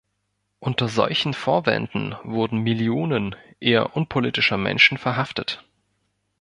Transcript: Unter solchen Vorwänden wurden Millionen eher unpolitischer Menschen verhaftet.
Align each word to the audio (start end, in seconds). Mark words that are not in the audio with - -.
Unter 0.59 0.89
solchen 0.89 1.35
Vorwänden 1.35 2.15
wurden 2.23 2.57
Millionen 2.63 3.35
eher 3.59 3.95
unpolitischer 3.95 4.57
Menschen 4.57 4.97
verhaftet. 4.97 5.63